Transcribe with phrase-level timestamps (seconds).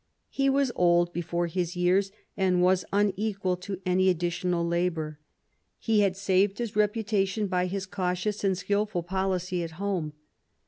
[0.31, 5.19] He was old before his years, and was unequal to any additional labour.
[5.77, 10.13] He had saved his reputation by his cautious and skilful policy at home.